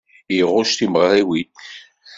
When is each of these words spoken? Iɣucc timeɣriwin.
Iɣucc 0.39 0.71
timeɣriwin. 0.79 1.49